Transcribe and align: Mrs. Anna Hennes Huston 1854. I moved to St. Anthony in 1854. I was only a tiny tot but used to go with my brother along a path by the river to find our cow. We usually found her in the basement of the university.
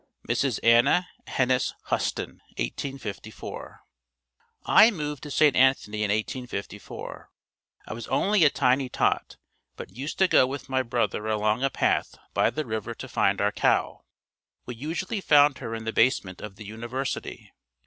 Mrs. 0.27 0.59
Anna 0.63 1.07
Hennes 1.27 1.75
Huston 1.83 2.41
1854. 2.57 3.81
I 4.65 4.89
moved 4.89 5.21
to 5.21 5.29
St. 5.29 5.55
Anthony 5.55 5.99
in 5.99 6.07
1854. 6.09 7.29
I 7.85 7.93
was 7.93 8.07
only 8.07 8.43
a 8.43 8.49
tiny 8.49 8.89
tot 8.89 9.37
but 9.75 9.95
used 9.95 10.17
to 10.17 10.27
go 10.27 10.47
with 10.47 10.69
my 10.69 10.81
brother 10.81 11.27
along 11.27 11.63
a 11.63 11.69
path 11.69 12.15
by 12.33 12.49
the 12.49 12.65
river 12.65 12.95
to 12.95 13.07
find 13.07 13.39
our 13.39 13.51
cow. 13.51 14.01
We 14.65 14.73
usually 14.73 15.21
found 15.21 15.59
her 15.59 15.75
in 15.75 15.83
the 15.83 15.93
basement 15.93 16.41
of 16.41 16.55
the 16.55 16.65
university. 16.65 17.51